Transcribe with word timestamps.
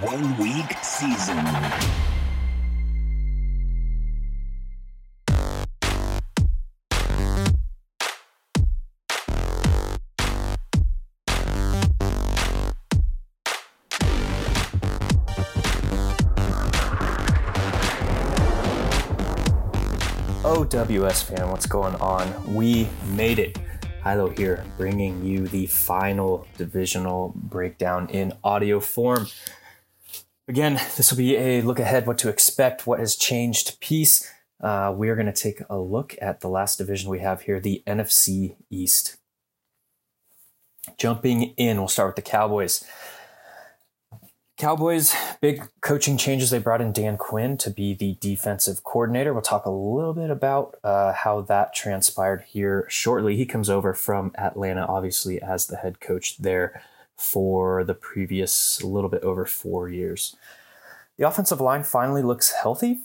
one 0.00 0.36
week 0.36 0.76
season. 0.82 1.38
OWS 20.44 21.22
fan, 21.22 21.48
what's 21.48 21.64
going 21.64 21.94
on? 21.96 22.54
We 22.54 22.86
made 23.14 23.38
it. 23.38 23.56
Hilo 24.04 24.28
here, 24.30 24.64
bringing 24.76 25.24
you 25.24 25.46
the 25.46 25.66
final 25.66 26.46
divisional 26.58 27.32
breakdown 27.34 28.10
in 28.10 28.34
audio 28.44 28.80
form. 28.80 29.26
Again, 30.50 30.80
this 30.96 31.12
will 31.12 31.16
be 31.16 31.36
a 31.36 31.62
look 31.62 31.78
ahead, 31.78 32.08
what 32.08 32.18
to 32.18 32.28
expect, 32.28 32.84
what 32.84 32.98
has 32.98 33.14
changed 33.14 33.78
piece. 33.78 34.28
Uh, 34.60 34.92
we 34.92 35.08
are 35.08 35.14
going 35.14 35.32
to 35.32 35.32
take 35.32 35.62
a 35.70 35.78
look 35.78 36.16
at 36.20 36.40
the 36.40 36.48
last 36.48 36.76
division 36.76 37.08
we 37.08 37.20
have 37.20 37.42
here, 37.42 37.60
the 37.60 37.84
NFC 37.86 38.56
East. 38.68 39.16
Jumping 40.98 41.54
in, 41.56 41.78
we'll 41.78 41.86
start 41.86 42.08
with 42.08 42.16
the 42.16 42.28
Cowboys. 42.28 42.84
Cowboys, 44.58 45.14
big 45.40 45.68
coaching 45.82 46.16
changes. 46.16 46.50
They 46.50 46.58
brought 46.58 46.80
in 46.80 46.92
Dan 46.92 47.16
Quinn 47.16 47.56
to 47.58 47.70
be 47.70 47.94
the 47.94 48.16
defensive 48.20 48.82
coordinator. 48.82 49.32
We'll 49.32 49.42
talk 49.42 49.66
a 49.66 49.70
little 49.70 50.14
bit 50.14 50.30
about 50.30 50.74
uh, 50.82 51.12
how 51.12 51.42
that 51.42 51.74
transpired 51.74 52.42
here 52.48 52.86
shortly. 52.88 53.36
He 53.36 53.46
comes 53.46 53.70
over 53.70 53.94
from 53.94 54.32
Atlanta, 54.36 54.84
obviously, 54.84 55.40
as 55.40 55.68
the 55.68 55.76
head 55.76 56.00
coach 56.00 56.38
there 56.38 56.82
for 57.20 57.84
the 57.84 57.94
previous 57.94 58.82
little 58.82 59.10
bit 59.10 59.22
over 59.22 59.46
four 59.46 59.88
years. 59.88 60.36
The 61.16 61.28
offensive 61.28 61.60
line 61.60 61.82
finally 61.82 62.22
looks 62.22 62.52
healthy. 62.52 63.00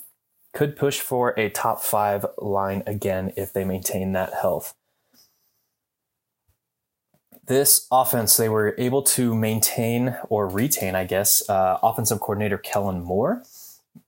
Could 0.53 0.75
push 0.75 0.99
for 0.99 1.37
a 1.37 1.49
top 1.49 1.81
five 1.81 2.25
line 2.37 2.81
again 2.87 3.33
if 3.35 3.51
they 3.51 3.65
maintain 3.65 4.13
that 4.13 4.33
health 4.33 4.73
this 7.47 7.87
offense, 7.91 8.37
they 8.37 8.49
were 8.49 8.75
able 8.77 9.03
to 9.03 9.35
maintain 9.35 10.15
or 10.29 10.47
retain, 10.47 10.95
I 10.95 11.05
guess, 11.05 11.47
uh, 11.49 11.77
offensive 11.83 12.19
coordinator 12.19 12.57
Kellen 12.57 13.03
Moore. 13.03 13.43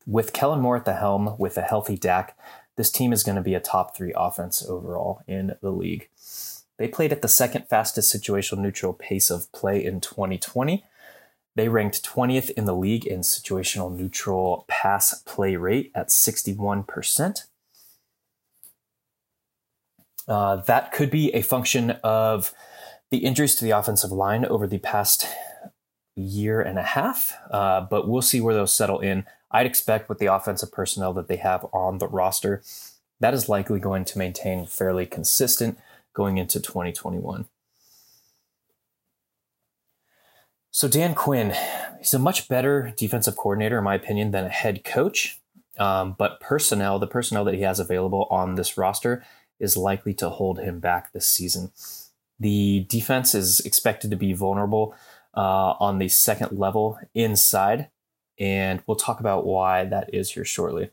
With 0.05 0.33
Kellen 0.33 0.61
Moore 0.61 0.77
at 0.77 0.85
the 0.85 0.95
helm, 0.95 1.35
with 1.37 1.57
a 1.57 1.61
healthy 1.61 1.97
Dak, 1.97 2.37
this 2.75 2.91
team 2.91 3.13
is 3.13 3.23
going 3.23 3.35
to 3.35 3.41
be 3.41 3.53
a 3.53 3.59
top 3.59 3.95
three 3.95 4.13
offense 4.15 4.63
overall 4.67 5.21
in 5.27 5.55
the 5.61 5.71
league. 5.71 6.09
They 6.77 6.87
played 6.87 7.11
at 7.11 7.21
the 7.21 7.27
second 7.27 7.67
fastest 7.67 8.13
situational 8.13 8.59
neutral 8.59 8.93
pace 8.93 9.29
of 9.29 9.51
play 9.51 9.83
in 9.83 9.99
2020. 9.99 10.85
They 11.55 11.69
ranked 11.69 12.05
20th 12.05 12.51
in 12.51 12.65
the 12.65 12.75
league 12.75 13.05
in 13.05 13.21
situational 13.21 13.95
neutral 13.95 14.65
pass 14.67 15.21
play 15.23 15.55
rate 15.55 15.91
at 15.95 16.09
61%. 16.09 17.45
Uh, 20.27 20.57
that 20.57 20.91
could 20.91 21.09
be 21.09 21.33
a 21.33 21.41
function 21.41 21.91
of 22.03 22.53
the 23.09 23.19
injuries 23.19 23.55
to 23.55 23.63
the 23.63 23.71
offensive 23.71 24.11
line 24.11 24.45
over 24.45 24.67
the 24.67 24.77
past 24.77 25.25
year 26.15 26.61
and 26.61 26.77
a 26.77 26.83
half, 26.83 27.33
uh, 27.51 27.81
but 27.81 28.07
we'll 28.07 28.21
see 28.21 28.41
where 28.41 28.53
those 28.53 28.73
settle 28.73 28.99
in. 28.99 29.25
I'd 29.49 29.65
expect 29.65 30.09
with 30.09 30.19
the 30.19 30.25
offensive 30.25 30.71
personnel 30.71 31.13
that 31.13 31.27
they 31.27 31.37
have 31.37 31.65
on 31.71 31.99
the 31.99 32.07
roster, 32.07 32.61
that 33.19 33.33
is 33.33 33.49
likely 33.49 33.79
going 33.79 34.03
to 34.05 34.17
maintain 34.17 34.65
fairly 34.65 35.05
consistent 35.05 35.79
going 36.17 36.39
into 36.39 36.59
2021. 36.59 37.45
So, 40.71 40.87
Dan 40.87 41.13
Quinn, 41.13 41.53
he's 41.99 42.15
a 42.15 42.19
much 42.19 42.47
better 42.47 42.91
defensive 42.97 43.37
coordinator, 43.37 43.77
in 43.77 43.83
my 43.83 43.93
opinion, 43.93 44.31
than 44.31 44.45
a 44.45 44.49
head 44.49 44.83
coach. 44.83 45.39
Um, 45.77 46.15
but 46.17 46.39
personnel, 46.39 46.97
the 46.97 47.05
personnel 47.05 47.45
that 47.45 47.53
he 47.53 47.61
has 47.61 47.79
available 47.79 48.27
on 48.31 48.55
this 48.55 48.79
roster, 48.79 49.23
is 49.59 49.77
likely 49.77 50.13
to 50.15 50.29
hold 50.29 50.59
him 50.59 50.79
back 50.79 51.13
this 51.13 51.27
season. 51.27 51.71
The 52.39 52.87
defense 52.89 53.35
is 53.35 53.59
expected 53.59 54.09
to 54.09 54.17
be 54.17 54.33
vulnerable 54.33 54.95
uh, 55.35 55.75
on 55.79 55.99
the 55.99 56.09
second 56.09 56.57
level 56.57 56.99
inside, 57.13 57.89
and 58.39 58.81
we'll 58.87 58.97
talk 58.97 59.19
about 59.19 59.45
why 59.45 59.85
that 59.85 60.13
is 60.13 60.31
here 60.31 60.45
shortly. 60.45 60.89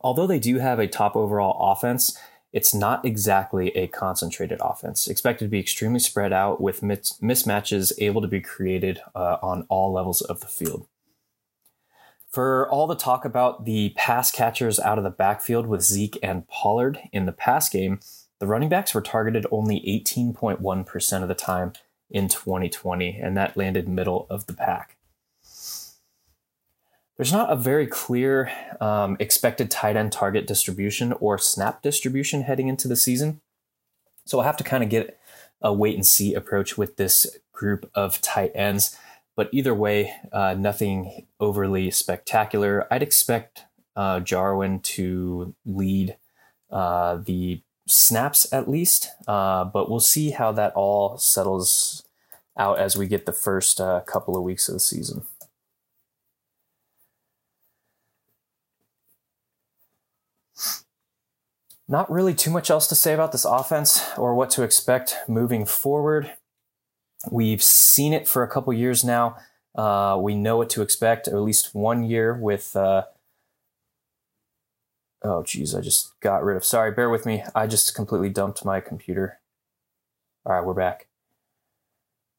Although 0.00 0.26
they 0.26 0.38
do 0.38 0.58
have 0.58 0.78
a 0.78 0.86
top 0.86 1.16
overall 1.16 1.72
offense, 1.72 2.18
it's 2.52 2.74
not 2.74 3.04
exactly 3.04 3.68
a 3.76 3.86
concentrated 3.86 4.58
offense. 4.60 5.06
Expected 5.06 5.44
to 5.44 5.50
be 5.50 5.60
extremely 5.60 6.00
spread 6.00 6.32
out 6.32 6.60
with 6.60 6.80
mismatches 6.80 7.92
able 7.98 8.20
to 8.20 8.28
be 8.28 8.40
created 8.40 9.00
uh, 9.14 9.36
on 9.42 9.66
all 9.68 9.92
levels 9.92 10.20
of 10.20 10.40
the 10.40 10.46
field. 10.46 10.86
For 12.28 12.68
all 12.70 12.86
the 12.86 12.94
talk 12.94 13.24
about 13.24 13.64
the 13.64 13.92
pass 13.96 14.30
catchers 14.30 14.78
out 14.78 14.98
of 14.98 15.04
the 15.04 15.10
backfield 15.10 15.66
with 15.66 15.82
Zeke 15.82 16.18
and 16.22 16.46
Pollard 16.46 17.00
in 17.12 17.26
the 17.26 17.32
pass 17.32 17.68
game, 17.68 18.00
the 18.38 18.46
running 18.46 18.68
backs 18.68 18.94
were 18.94 19.00
targeted 19.00 19.46
only 19.50 19.80
18.1% 19.80 21.22
of 21.22 21.28
the 21.28 21.34
time 21.34 21.72
in 22.08 22.28
2020, 22.28 23.16
and 23.16 23.36
that 23.36 23.56
landed 23.56 23.88
middle 23.88 24.26
of 24.30 24.46
the 24.46 24.52
pack. 24.52 24.96
There's 27.20 27.34
not 27.34 27.52
a 27.52 27.56
very 27.56 27.86
clear 27.86 28.50
um, 28.80 29.18
expected 29.20 29.70
tight 29.70 29.94
end 29.94 30.10
target 30.10 30.46
distribution 30.46 31.12
or 31.20 31.36
snap 31.36 31.82
distribution 31.82 32.44
heading 32.44 32.68
into 32.68 32.88
the 32.88 32.96
season. 32.96 33.42
So 34.24 34.38
we'll 34.38 34.46
have 34.46 34.56
to 34.56 34.64
kind 34.64 34.82
of 34.82 34.88
get 34.88 35.20
a 35.60 35.70
wait 35.70 35.96
and 35.96 36.06
see 36.06 36.32
approach 36.32 36.78
with 36.78 36.96
this 36.96 37.26
group 37.52 37.90
of 37.94 38.22
tight 38.22 38.52
ends. 38.54 38.96
But 39.36 39.50
either 39.52 39.74
way, 39.74 40.14
uh, 40.32 40.54
nothing 40.54 41.26
overly 41.38 41.90
spectacular. 41.90 42.90
I'd 42.90 43.02
expect 43.02 43.64
uh, 43.94 44.20
Jarwin 44.20 44.80
to 44.80 45.54
lead 45.66 46.16
uh, 46.70 47.16
the 47.16 47.60
snaps 47.86 48.50
at 48.50 48.66
least, 48.66 49.10
uh, 49.28 49.64
but 49.64 49.90
we'll 49.90 50.00
see 50.00 50.30
how 50.30 50.52
that 50.52 50.72
all 50.72 51.18
settles 51.18 52.02
out 52.56 52.78
as 52.78 52.96
we 52.96 53.06
get 53.06 53.26
the 53.26 53.32
first 53.34 53.78
uh, 53.78 54.00
couple 54.06 54.38
of 54.38 54.42
weeks 54.42 54.70
of 54.70 54.72
the 54.72 54.80
season. 54.80 55.26
Not 61.90 62.10
really 62.10 62.34
too 62.34 62.52
much 62.52 62.70
else 62.70 62.86
to 62.86 62.94
say 62.94 63.12
about 63.12 63.32
this 63.32 63.44
offense 63.44 64.00
or 64.16 64.36
what 64.36 64.48
to 64.50 64.62
expect 64.62 65.16
moving 65.26 65.66
forward. 65.66 66.34
We've 67.30 67.62
seen 67.62 68.12
it 68.12 68.28
for 68.28 68.44
a 68.44 68.48
couple 68.48 68.72
years 68.72 69.02
now. 69.02 69.36
Uh, 69.74 70.16
we 70.20 70.36
know 70.36 70.56
what 70.56 70.70
to 70.70 70.82
expect, 70.82 71.26
at 71.26 71.34
least 71.34 71.74
one 71.74 72.04
year 72.04 72.32
with 72.32 72.76
uh, 72.76 73.02
Oh, 75.22 75.42
geez, 75.42 75.74
I 75.74 75.80
just 75.80 76.18
got 76.20 76.44
rid 76.44 76.56
of. 76.56 76.64
Sorry, 76.64 76.92
bear 76.92 77.10
with 77.10 77.26
me. 77.26 77.44
I 77.54 77.66
just 77.66 77.94
completely 77.94 78.30
dumped 78.30 78.64
my 78.64 78.80
computer. 78.80 79.38
All 80.46 80.54
right, 80.54 80.64
we're 80.64 80.72
back. 80.72 81.08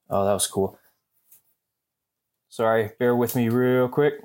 Oh, 0.10 0.26
that 0.26 0.34
was 0.34 0.48
cool. 0.48 0.80
Sorry, 2.50 2.92
bear 2.98 3.16
with 3.16 3.36
me 3.36 3.50
real 3.50 3.88
quick. 3.88 4.22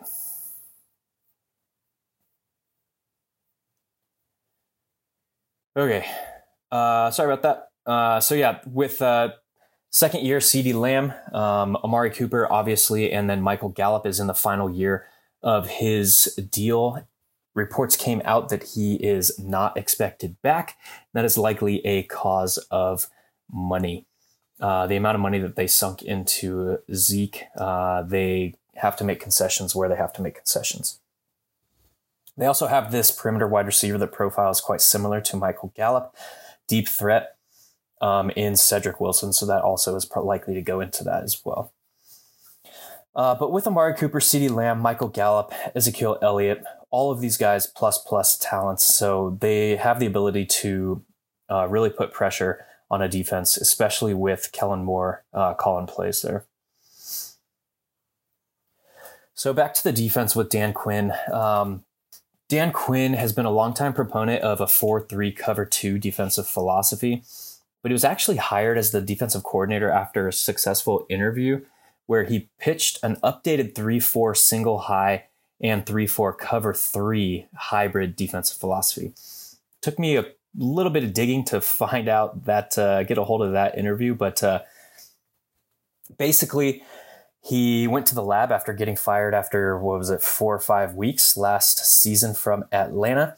Okay, 5.76 6.06
uh, 6.72 7.10
sorry 7.10 7.32
about 7.32 7.42
that. 7.42 7.90
Uh, 7.90 8.18
so 8.18 8.34
yeah, 8.34 8.60
with 8.66 9.02
uh, 9.02 9.32
second 9.90 10.24
year 10.24 10.38
CeeDee 10.38 10.72
Lamb, 10.74 11.12
um, 11.32 11.76
Amari 11.76 12.10
Cooper, 12.10 12.50
obviously, 12.50 13.12
and 13.12 13.28
then 13.28 13.42
Michael 13.42 13.68
Gallup 13.68 14.06
is 14.06 14.18
in 14.18 14.26
the 14.26 14.34
final 14.34 14.70
year 14.70 15.06
of 15.42 15.68
his 15.68 16.34
deal 16.50 17.06
reports 17.56 17.96
came 17.96 18.22
out 18.24 18.50
that 18.50 18.62
he 18.74 18.94
is 18.96 19.36
not 19.38 19.76
expected 19.76 20.40
back. 20.42 20.76
That 21.14 21.24
is 21.24 21.36
likely 21.36 21.84
a 21.84 22.04
cause 22.04 22.58
of 22.70 23.08
money. 23.50 24.06
Uh, 24.60 24.86
the 24.86 24.96
amount 24.96 25.16
of 25.16 25.20
money 25.20 25.38
that 25.38 25.56
they 25.56 25.66
sunk 25.66 26.02
into 26.02 26.78
Zeke, 26.94 27.44
uh, 27.58 28.02
they 28.02 28.54
have 28.76 28.96
to 28.96 29.04
make 29.04 29.20
concessions 29.20 29.74
where 29.74 29.88
they 29.88 29.96
have 29.96 30.12
to 30.14 30.22
make 30.22 30.36
concessions. 30.36 31.00
They 32.36 32.46
also 32.46 32.66
have 32.66 32.92
this 32.92 33.10
perimeter 33.10 33.48
wide 33.48 33.66
receiver 33.66 33.98
that 33.98 34.12
profiles 34.12 34.60
quite 34.60 34.82
similar 34.82 35.20
to 35.22 35.36
Michael 35.36 35.72
Gallup, 35.74 36.14
deep 36.68 36.88
threat 36.88 37.36
um, 38.00 38.30
in 38.30 38.56
Cedric 38.56 39.00
Wilson, 39.00 39.32
so 39.32 39.46
that 39.46 39.62
also 39.62 39.96
is 39.96 40.10
likely 40.14 40.54
to 40.54 40.62
go 40.62 40.80
into 40.80 41.02
that 41.04 41.22
as 41.22 41.40
well. 41.44 41.72
Uh, 43.14 43.34
but 43.34 43.50
with 43.50 43.66
Amari 43.66 43.94
Cooper, 43.94 44.20
CeeDee 44.20 44.50
Lamb, 44.50 44.78
Michael 44.78 45.08
Gallup, 45.08 45.54
Ezekiel 45.74 46.18
Elliott, 46.20 46.62
all 46.90 47.10
of 47.10 47.20
these 47.20 47.38
guys 47.38 47.66
plus 47.66 47.96
plus 47.96 48.36
talents, 48.36 48.84
so 48.84 49.38
they 49.40 49.76
have 49.76 49.98
the 49.98 50.06
ability 50.06 50.44
to 50.44 51.02
uh, 51.50 51.66
really 51.68 51.88
put 51.88 52.12
pressure 52.12 52.66
on 52.90 53.00
a 53.00 53.08
defense, 53.08 53.56
especially 53.56 54.12
with 54.12 54.52
Kellen 54.52 54.84
Moore 54.84 55.24
uh, 55.32 55.54
calling 55.54 55.86
plays 55.86 56.20
there. 56.20 56.44
So 59.32 59.54
back 59.54 59.72
to 59.74 59.84
the 59.84 59.92
defense 59.92 60.36
with 60.36 60.50
Dan 60.50 60.72
Quinn. 60.72 61.12
Um, 61.32 61.84
Dan 62.48 62.70
Quinn 62.70 63.14
has 63.14 63.32
been 63.32 63.46
a 63.46 63.50
longtime 63.50 63.92
proponent 63.92 64.42
of 64.42 64.60
a 64.60 64.68
4 64.68 65.00
3 65.00 65.32
cover 65.32 65.64
2 65.64 65.98
defensive 65.98 66.46
philosophy, 66.46 67.24
but 67.82 67.90
he 67.90 67.94
was 67.94 68.04
actually 68.04 68.36
hired 68.36 68.78
as 68.78 68.92
the 68.92 69.00
defensive 69.00 69.42
coordinator 69.42 69.90
after 69.90 70.28
a 70.28 70.32
successful 70.32 71.06
interview 71.08 71.64
where 72.06 72.22
he 72.22 72.48
pitched 72.58 73.00
an 73.02 73.16
updated 73.16 73.74
3 73.74 73.98
4 73.98 74.34
single 74.34 74.78
high 74.80 75.24
and 75.60 75.84
3 75.86 76.06
4 76.06 76.32
cover 76.34 76.72
3 76.72 77.46
hybrid 77.54 78.14
defensive 78.14 78.56
philosophy. 78.56 79.12
Took 79.82 79.98
me 79.98 80.16
a 80.16 80.26
little 80.56 80.92
bit 80.92 81.02
of 81.02 81.12
digging 81.12 81.44
to 81.46 81.60
find 81.60 82.08
out 82.08 82.44
that, 82.44 82.78
uh, 82.78 83.02
get 83.02 83.18
a 83.18 83.24
hold 83.24 83.42
of 83.42 83.52
that 83.52 83.76
interview, 83.76 84.14
but 84.14 84.42
uh, 84.44 84.60
basically, 86.16 86.84
he 87.46 87.86
went 87.86 88.06
to 88.06 88.14
the 88.14 88.24
lab 88.24 88.50
after 88.50 88.72
getting 88.72 88.96
fired 88.96 89.32
after, 89.32 89.78
what 89.78 89.98
was 89.98 90.10
it, 90.10 90.20
four 90.20 90.56
or 90.56 90.58
five 90.58 90.94
weeks 90.94 91.36
last 91.36 91.78
season 91.78 92.34
from 92.34 92.64
Atlanta. 92.72 93.36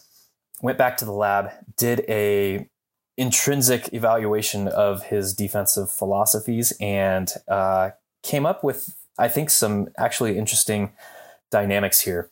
Went 0.62 0.78
back 0.78 0.96
to 0.98 1.04
the 1.04 1.12
lab, 1.12 1.50
did 1.76 2.06
a 2.08 2.66
intrinsic 3.18 3.92
evaluation 3.92 4.66
of 4.66 5.04
his 5.04 5.34
defensive 5.34 5.90
philosophies, 5.90 6.72
and 6.80 7.34
uh, 7.48 7.90
came 8.22 8.46
up 8.46 8.64
with, 8.64 8.96
I 9.18 9.28
think, 9.28 9.50
some 9.50 9.88
actually 9.98 10.38
interesting 10.38 10.92
dynamics 11.50 12.00
here. 12.00 12.30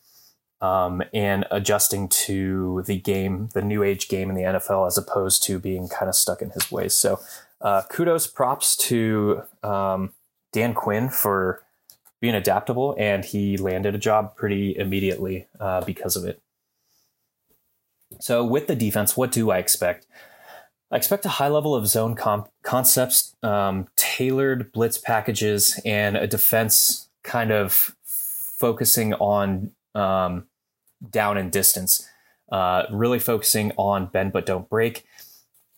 Um, 0.59 1.03
and 1.13 1.45
adjusting 1.51 2.07
to 2.07 2.81
the 2.87 2.97
game, 2.97 3.49
the 3.53 3.61
new 3.61 3.83
age 3.83 4.07
game 4.07 4.31
in 4.31 4.35
the 4.35 4.41
NFL, 4.41 4.87
as 4.87 4.97
opposed 4.97 5.43
to 5.43 5.59
being 5.59 5.87
kind 5.87 6.09
of 6.09 6.15
stuck 6.15 6.41
in 6.41 6.49
his 6.49 6.71
ways. 6.71 6.95
So, 6.95 7.19
uh, 7.61 7.83
kudos, 7.87 8.25
props 8.25 8.75
to 8.77 9.43
um, 9.61 10.13
Dan 10.51 10.73
Quinn 10.73 11.09
for 11.09 11.61
being 12.19 12.35
adaptable, 12.35 12.95
and 12.97 13.23
he 13.23 13.57
landed 13.57 13.95
a 13.95 13.99
job 13.99 14.35
pretty 14.35 14.75
immediately 14.77 15.47
uh, 15.59 15.81
because 15.81 16.15
of 16.15 16.25
it. 16.25 16.41
So, 18.19 18.43
with 18.43 18.67
the 18.67 18.75
defense, 18.75 19.15
what 19.15 19.31
do 19.31 19.51
I 19.51 19.57
expect? 19.57 20.07
I 20.89 20.95
expect 20.95 21.25
a 21.25 21.29
high 21.29 21.49
level 21.49 21.75
of 21.75 21.87
zone 21.87 22.15
comp- 22.15 22.49
concepts, 22.63 23.35
um, 23.43 23.87
tailored 23.95 24.71
blitz 24.71 24.97
packages, 24.97 25.79
and 25.85 26.15
a 26.15 26.27
defense 26.27 27.09
kind 27.23 27.51
of 27.51 27.95
focusing 28.05 29.13
on 29.15 29.71
um, 29.93 30.47
down 31.09 31.37
and 31.37 31.51
distance. 31.51 32.07
Uh, 32.49 32.83
really 32.91 33.19
focusing 33.19 33.73
on 33.75 34.05
bend 34.05 34.31
but 34.31 34.45
don't 34.45 34.69
break, 34.69 35.03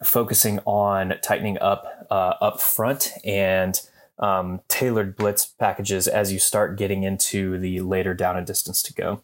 focusing 0.03 0.59
on 0.65 1.15
tightening 1.23 1.57
up 1.59 2.07
uh, 2.11 2.35
up 2.39 2.61
front, 2.61 3.11
and 3.25 3.81
um, 4.19 4.61
tailored 4.67 5.15
blitz 5.15 5.45
packages 5.45 6.07
as 6.07 6.31
you 6.31 6.39
start 6.39 6.77
getting 6.77 7.03
into 7.03 7.57
the 7.57 7.79
later 7.79 8.13
down 8.13 8.37
and 8.37 8.45
distance 8.45 8.83
to 8.83 8.93
go. 8.93 9.23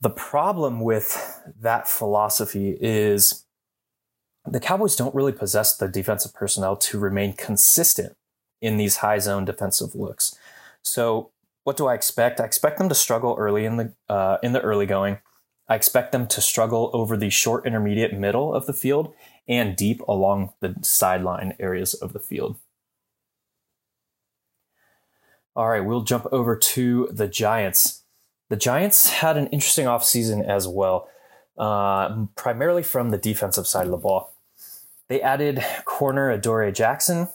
The 0.00 0.10
problem 0.10 0.80
with 0.80 1.40
that 1.60 1.88
philosophy 1.88 2.76
is 2.80 3.44
the 4.44 4.60
Cowboys 4.60 4.96
don't 4.96 5.14
really 5.14 5.32
possess 5.32 5.76
the 5.76 5.88
defensive 5.88 6.34
personnel 6.34 6.76
to 6.76 6.98
remain 6.98 7.34
consistent 7.34 8.16
in 8.60 8.76
these 8.76 8.96
high 8.96 9.18
zone 9.18 9.44
defensive 9.44 9.94
looks. 9.94 10.36
So, 10.82 11.30
what 11.64 11.76
do 11.76 11.86
I 11.86 11.94
expect? 11.94 12.40
I 12.40 12.44
expect 12.44 12.78
them 12.78 12.88
to 12.88 12.94
struggle 12.94 13.36
early 13.38 13.64
in 13.64 13.76
the 13.76 13.92
uh, 14.08 14.38
in 14.42 14.52
the 14.52 14.60
early 14.60 14.86
going. 14.86 15.18
I 15.68 15.76
expect 15.76 16.10
them 16.10 16.26
to 16.26 16.40
struggle 16.40 16.90
over 16.92 17.16
the 17.16 17.30
short, 17.30 17.64
intermediate, 17.64 18.12
middle 18.12 18.52
of 18.52 18.66
the 18.66 18.72
field 18.72 19.14
and 19.46 19.76
deep 19.76 20.00
along 20.02 20.52
the 20.60 20.74
sideline 20.82 21.54
areas 21.60 21.94
of 21.94 22.12
the 22.12 22.18
field. 22.18 22.56
All 25.54 25.68
right, 25.68 25.84
we'll 25.84 26.02
jump 26.02 26.26
over 26.32 26.56
to 26.56 27.08
the 27.10 27.28
Giants. 27.28 28.02
The 28.48 28.56
Giants 28.56 29.10
had 29.10 29.36
an 29.36 29.48
interesting 29.48 29.86
offseason 29.86 30.46
as 30.46 30.66
well, 30.66 31.08
uh, 31.58 32.26
primarily 32.36 32.82
from 32.82 33.10
the 33.10 33.18
defensive 33.18 33.66
side 33.66 33.84
of 33.84 33.90
the 33.90 33.98
ball. 33.98 34.34
They 35.08 35.20
added 35.20 35.62
corner 35.84 36.30
Adoree 36.30 36.72
Jackson. 36.72 37.28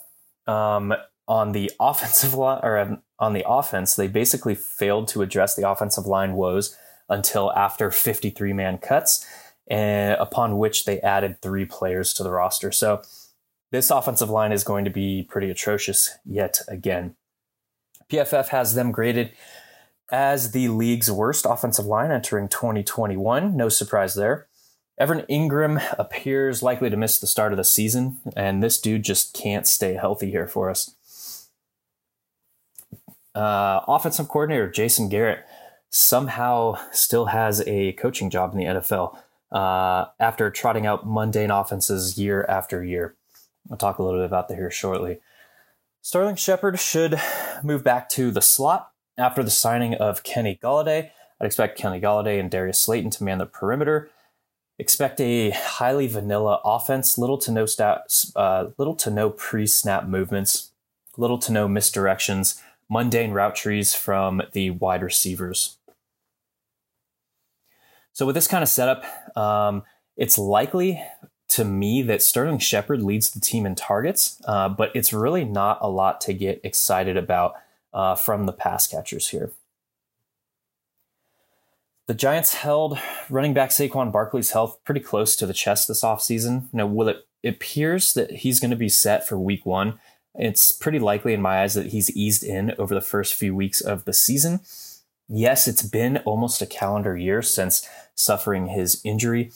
Um, 0.47 0.93
on 1.27 1.51
the 1.51 1.71
offensive 1.79 2.33
line, 2.33 2.59
or 2.63 2.77
um, 2.77 3.01
on 3.19 3.33
the 3.33 3.43
offense, 3.47 3.95
they 3.95 4.07
basically 4.07 4.55
failed 4.55 5.07
to 5.09 5.21
address 5.21 5.55
the 5.55 5.69
offensive 5.69 6.05
line 6.05 6.33
woes 6.33 6.75
until 7.09 7.51
after 7.53 7.91
53 7.91 8.53
man 8.53 8.77
cuts, 8.77 9.25
and 9.69 10.19
upon 10.19 10.57
which 10.57 10.85
they 10.85 10.99
added 11.01 11.41
three 11.41 11.65
players 11.65 12.13
to 12.13 12.23
the 12.23 12.31
roster. 12.31 12.71
So 12.71 13.01
this 13.71 13.91
offensive 13.91 14.29
line 14.29 14.51
is 14.51 14.63
going 14.63 14.85
to 14.85 14.91
be 14.91 15.23
pretty 15.29 15.49
atrocious 15.49 16.17
yet 16.25 16.61
again. 16.67 17.15
PFF 18.09 18.49
has 18.49 18.75
them 18.75 18.91
graded 18.91 19.31
as 20.11 20.51
the 20.51 20.69
league's 20.69 21.11
worst 21.11 21.45
offensive 21.47 21.85
line 21.85 22.11
entering 22.11 22.47
2021. 22.47 23.55
No 23.55 23.69
surprise 23.69 24.15
there. 24.15 24.47
Evan 24.97 25.21
Engram 25.29 25.83
appears 25.99 26.63
likely 26.63 26.89
to 26.89 26.97
miss 26.97 27.19
the 27.19 27.27
start 27.27 27.53
of 27.53 27.57
the 27.57 27.63
season, 27.63 28.17
and 28.35 28.63
this 28.63 28.79
dude 28.79 29.03
just 29.03 29.33
can't 29.33 29.67
stay 29.67 29.93
healthy 29.93 30.31
here 30.31 30.47
for 30.47 30.69
us. 30.69 30.95
Uh, 33.35 33.81
offensive 33.87 34.27
coordinator 34.27 34.67
Jason 34.67 35.09
Garrett 35.09 35.45
somehow 35.89 36.79
still 36.91 37.27
has 37.27 37.61
a 37.67 37.91
coaching 37.93 38.31
job 38.31 38.53
in 38.53 38.57
the 38.57 38.65
NFL 38.65 39.15
uh, 39.51 40.05
after 40.19 40.49
trotting 40.49 40.87
out 40.87 41.07
mundane 41.07 41.51
offenses 41.51 42.17
year 42.17 42.45
after 42.49 42.83
year. 42.83 43.15
I'll 43.69 43.77
talk 43.77 43.99
a 43.99 44.03
little 44.03 44.19
bit 44.19 44.25
about 44.25 44.47
that 44.47 44.55
here 44.55 44.71
shortly. 44.71 45.19
Sterling 46.01 46.35
Shepard 46.35 46.79
should 46.79 47.19
move 47.63 47.83
back 47.83 48.07
to 48.09 48.31
the 48.31 48.41
slot 48.41 48.91
after 49.17 49.43
the 49.43 49.49
signing 49.49 49.93
of 49.95 50.23
Kenny 50.23 50.57
Golladay. 50.61 51.11
I'd 51.39 51.45
expect 51.45 51.77
Kenny 51.77 51.99
Golladay 51.99 52.39
and 52.39 52.49
Darius 52.49 52.79
Slayton 52.79 53.11
to 53.11 53.23
man 53.23 53.39
the 53.39 53.45
perimeter. 53.45 54.09
Expect 54.79 55.19
a 55.19 55.49
highly 55.49 56.07
vanilla 56.07 56.61
offense, 56.63 57.17
little 57.17 57.37
to 57.39 57.51
no 57.51 57.65
stats, 57.65 58.31
uh, 58.35 58.69
little 58.77 58.95
to 58.95 59.09
no 59.09 59.29
pre-snap 59.29 60.07
movements, 60.07 60.71
little 61.17 61.39
to 61.39 61.51
no 61.51 61.67
misdirections, 61.67 62.61
mundane 62.89 63.31
route 63.31 63.55
trees 63.55 63.93
from 63.93 64.41
the 64.53 64.69
wide 64.69 65.03
receivers. 65.03 65.77
So 68.13 68.25
with 68.25 68.35
this 68.35 68.47
kind 68.47 68.63
of 68.63 68.69
setup, 68.69 69.03
um, 69.35 69.83
it's 70.15 70.37
likely 70.37 71.03
to 71.49 71.63
me 71.63 72.01
that 72.01 72.21
Sterling 72.21 72.59
Shepard 72.59 73.01
leads 73.01 73.31
the 73.31 73.39
team 73.39 73.65
in 73.65 73.75
targets, 73.75 74.41
uh, 74.45 74.69
but 74.69 74.91
it's 74.93 75.13
really 75.13 75.45
not 75.45 75.77
a 75.81 75.89
lot 75.89 76.19
to 76.21 76.33
get 76.33 76.61
excited 76.63 77.15
about 77.15 77.55
uh, 77.93 78.15
from 78.15 78.45
the 78.45 78.53
pass 78.53 78.85
catchers 78.85 79.29
here. 79.29 79.51
The 82.07 82.13
Giants 82.13 82.55
held 82.55 82.97
running 83.29 83.53
back 83.53 83.69
Saquon 83.69 84.11
Barkley's 84.11 84.51
health 84.51 84.79
pretty 84.85 85.01
close 85.01 85.35
to 85.35 85.45
the 85.45 85.53
chest 85.53 85.87
this 85.87 86.03
offseason. 86.03 86.67
Now, 86.71 86.87
will 86.87 87.09
it, 87.09 87.27
it 87.43 87.55
appears 87.55 88.13
that 88.13 88.31
he's 88.31 88.59
going 88.59 88.71
to 88.71 88.77
be 88.77 88.89
set 88.89 89.27
for 89.27 89.37
week 89.37 89.65
one. 89.65 89.99
It's 90.35 90.71
pretty 90.71 90.99
likely 90.99 91.33
in 91.33 91.41
my 91.41 91.61
eyes 91.61 91.73
that 91.73 91.87
he's 91.87 92.15
eased 92.15 92.43
in 92.43 92.73
over 92.77 92.93
the 92.93 93.01
first 93.01 93.33
few 93.33 93.55
weeks 93.55 93.81
of 93.81 94.05
the 94.05 94.13
season. 94.13 94.61
Yes, 95.27 95.67
it's 95.67 95.81
been 95.81 96.17
almost 96.19 96.61
a 96.61 96.65
calendar 96.65 97.17
year 97.17 97.41
since 97.41 97.87
suffering 98.15 98.67
his 98.67 99.01
injury 99.03 99.51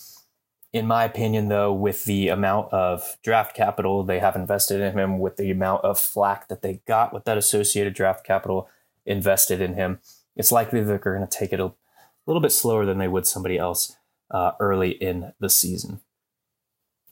in 0.73 0.87
my 0.87 1.03
opinion, 1.03 1.49
though, 1.49 1.73
with 1.73 2.05
the 2.05 2.29
amount 2.29 2.71
of 2.71 3.17
draft 3.23 3.55
capital 3.55 4.03
they 4.03 4.19
have 4.19 4.35
invested 4.35 4.79
in 4.79 4.97
him, 4.97 5.19
with 5.19 5.35
the 5.37 5.51
amount 5.51 5.83
of 5.83 5.99
flack 5.99 6.47
that 6.47 6.61
they 6.61 6.81
got 6.87 7.13
with 7.13 7.25
that 7.25 7.37
associated 7.37 7.93
draft 7.93 8.25
capital 8.25 8.69
invested 9.05 9.59
in 9.59 9.73
him, 9.73 9.99
it's 10.35 10.51
likely 10.51 10.79
that 10.79 10.85
they're 10.85 10.97
going 11.13 11.27
to 11.27 11.37
take 11.37 11.51
it 11.51 11.59
a 11.59 11.73
little 12.25 12.41
bit 12.41 12.51
slower 12.51 12.85
than 12.85 12.99
they 12.99 13.07
would 13.07 13.27
somebody 13.27 13.57
else 13.57 13.97
uh, 14.29 14.53
early 14.59 14.91
in 14.91 15.33
the 15.39 15.49
season. 15.49 15.99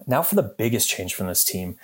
Now, 0.07 0.21
for 0.21 0.35
the 0.35 0.43
biggest 0.43 0.87
change 0.87 1.13
from 1.13 1.27
this 1.27 1.43
team, 1.43 1.77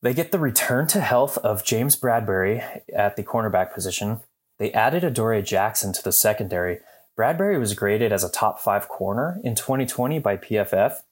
they 0.00 0.14
get 0.14 0.30
the 0.30 0.38
return 0.38 0.86
to 0.88 1.00
health 1.00 1.38
of 1.38 1.64
James 1.64 1.96
Bradberry 1.96 2.82
at 2.94 3.16
the 3.16 3.24
cornerback 3.24 3.72
position. 3.72 4.20
They 4.58 4.72
added 4.72 5.02
Adoree 5.02 5.42
Jackson 5.42 5.92
to 5.92 6.02
the 6.02 6.12
secondary 6.12 6.78
Bradberry 7.16 7.58
was 7.58 7.74
graded 7.74 8.12
as 8.12 8.24
a 8.24 8.30
top 8.30 8.58
five 8.58 8.88
corner 8.88 9.40
in 9.44 9.54
2020 9.54 10.18
by 10.18 10.36
PFF, 10.36 11.02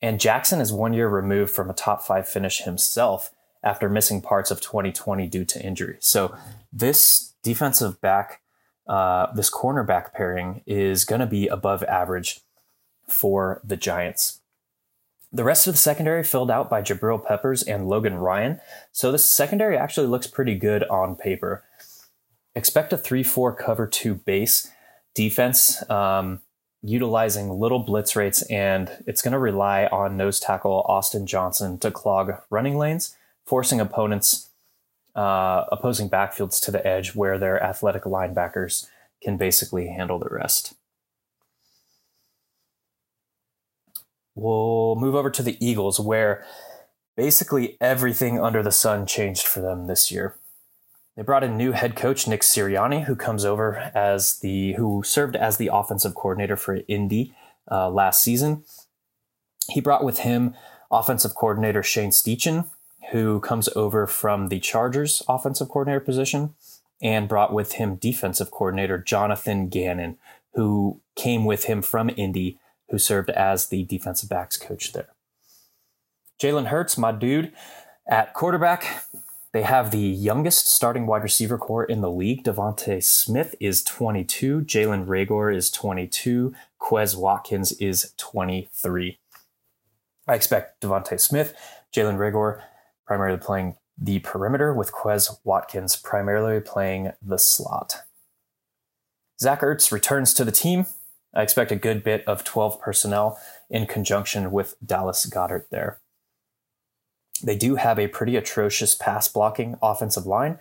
and 0.00 0.20
Jackson 0.20 0.60
is 0.60 0.72
one 0.72 0.92
year 0.92 1.08
removed 1.08 1.52
from 1.52 1.68
a 1.68 1.74
top 1.74 2.02
five 2.02 2.28
finish 2.28 2.62
himself 2.62 3.32
after 3.62 3.88
missing 3.88 4.22
parts 4.22 4.50
of 4.50 4.60
2020 4.60 5.26
due 5.26 5.44
to 5.44 5.62
injury. 5.62 5.96
So 6.00 6.34
this 6.72 7.34
defensive 7.42 8.00
back, 8.00 8.40
uh, 8.86 9.32
this 9.34 9.50
cornerback 9.50 10.12
pairing 10.12 10.62
is 10.66 11.04
going 11.04 11.20
to 11.20 11.26
be 11.26 11.48
above 11.48 11.82
average 11.84 12.40
for 13.06 13.60
the 13.64 13.76
Giants. 13.76 14.40
The 15.32 15.44
rest 15.44 15.66
of 15.66 15.74
the 15.74 15.78
secondary 15.78 16.24
filled 16.24 16.50
out 16.50 16.70
by 16.70 16.82
Jabril 16.82 17.24
Peppers 17.24 17.62
and 17.62 17.88
Logan 17.88 18.16
Ryan. 18.16 18.60
So 18.92 19.12
this 19.12 19.28
secondary 19.28 19.76
actually 19.76 20.06
looks 20.06 20.26
pretty 20.26 20.56
good 20.56 20.84
on 20.84 21.14
paper. 21.14 21.64
Expect 22.54 22.92
a 22.92 22.96
3 22.96 23.22
4 23.22 23.54
cover 23.54 23.86
2 23.86 24.14
base 24.14 24.70
defense, 25.14 25.88
um, 25.90 26.40
utilizing 26.82 27.50
little 27.50 27.80
blitz 27.80 28.16
rates, 28.16 28.42
and 28.42 28.90
it's 29.06 29.22
going 29.22 29.32
to 29.32 29.38
rely 29.38 29.86
on 29.86 30.16
nose 30.16 30.40
tackle 30.40 30.84
Austin 30.86 31.26
Johnson 31.26 31.78
to 31.78 31.90
clog 31.90 32.34
running 32.48 32.78
lanes, 32.78 33.16
forcing 33.44 33.80
opponents, 33.80 34.48
uh, 35.14 35.64
opposing 35.70 36.08
backfields 36.08 36.62
to 36.64 36.70
the 36.70 36.86
edge 36.86 37.14
where 37.14 37.38
their 37.38 37.62
athletic 37.62 38.04
linebackers 38.04 38.86
can 39.22 39.36
basically 39.36 39.88
handle 39.88 40.18
the 40.18 40.28
rest. 40.30 40.74
We'll 44.34 44.96
move 44.96 45.14
over 45.14 45.28
to 45.30 45.42
the 45.42 45.58
Eagles, 45.64 46.00
where 46.00 46.44
basically 47.16 47.76
everything 47.80 48.40
under 48.40 48.62
the 48.62 48.72
sun 48.72 49.04
changed 49.04 49.46
for 49.46 49.60
them 49.60 49.86
this 49.86 50.10
year. 50.10 50.36
They 51.20 51.24
brought 51.24 51.44
in 51.44 51.58
new 51.58 51.72
head 51.72 51.96
coach 51.96 52.26
Nick 52.26 52.40
Sirianni, 52.40 53.04
who 53.04 53.14
comes 53.14 53.44
over 53.44 53.90
as 53.94 54.38
the 54.38 54.72
who 54.72 55.02
served 55.04 55.36
as 55.36 55.58
the 55.58 55.68
offensive 55.70 56.14
coordinator 56.14 56.56
for 56.56 56.78
Indy 56.88 57.34
uh, 57.70 57.90
last 57.90 58.22
season. 58.22 58.64
He 59.68 59.82
brought 59.82 60.02
with 60.02 60.20
him 60.20 60.54
offensive 60.90 61.34
coordinator 61.34 61.82
Shane 61.82 62.08
Steichen, 62.08 62.70
who 63.10 63.38
comes 63.40 63.68
over 63.76 64.06
from 64.06 64.48
the 64.48 64.60
Chargers 64.60 65.22
offensive 65.28 65.68
coordinator 65.68 66.00
position, 66.00 66.54
and 67.02 67.28
brought 67.28 67.52
with 67.52 67.72
him 67.72 67.96
defensive 67.96 68.50
coordinator 68.50 68.96
Jonathan 68.96 69.68
Gannon, 69.68 70.16
who 70.54 71.02
came 71.16 71.44
with 71.44 71.64
him 71.64 71.82
from 71.82 72.08
Indy, 72.16 72.58
who 72.88 72.96
served 72.98 73.28
as 73.28 73.66
the 73.66 73.84
defensive 73.84 74.30
backs 74.30 74.56
coach 74.56 74.94
there. 74.94 75.10
Jalen 76.42 76.68
Hurts, 76.68 76.96
my 76.96 77.12
dude, 77.12 77.52
at 78.08 78.32
quarterback, 78.32 79.04
they 79.52 79.62
have 79.62 79.90
the 79.90 79.98
youngest 79.98 80.68
starting 80.68 81.06
wide 81.06 81.22
receiver 81.22 81.58
corps 81.58 81.84
in 81.84 82.00
the 82.00 82.10
league. 82.10 82.44
DeVonta 82.44 83.02
Smith 83.02 83.54
is 83.58 83.82
22, 83.82 84.60
Jalen 84.60 85.06
Reagor 85.06 85.54
is 85.54 85.70
22, 85.70 86.54
Quez 86.80 87.16
Watkins 87.16 87.72
is 87.72 88.14
23. 88.16 89.18
I 90.28 90.34
expect 90.34 90.80
DeVonta 90.80 91.18
Smith, 91.18 91.54
Jalen 91.92 92.16
Reagor 92.16 92.62
primarily 93.06 93.38
playing 93.38 93.76
the 93.98 94.20
perimeter, 94.20 94.72
with 94.72 94.92
Quez 94.92 95.38
Watkins 95.44 95.96
primarily 95.96 96.60
playing 96.60 97.10
the 97.20 97.38
slot. 97.38 98.04
Zach 99.40 99.60
Ertz 99.62 99.90
returns 99.90 100.32
to 100.34 100.44
the 100.44 100.52
team. 100.52 100.86
I 101.34 101.42
expect 101.42 101.72
a 101.72 101.76
good 101.76 102.04
bit 102.04 102.22
of 102.26 102.44
12 102.44 102.80
personnel 102.80 103.40
in 103.68 103.86
conjunction 103.86 104.52
with 104.52 104.76
Dallas 104.84 105.26
Goedert 105.26 105.68
there. 105.70 105.98
They 107.42 107.56
do 107.56 107.76
have 107.76 107.98
a 107.98 108.08
pretty 108.08 108.36
atrocious 108.36 108.94
pass 108.94 109.28
blocking 109.28 109.76
offensive 109.82 110.26
line. 110.26 110.58